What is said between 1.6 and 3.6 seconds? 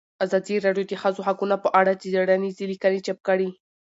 په اړه څېړنیزې لیکنې چاپ کړي.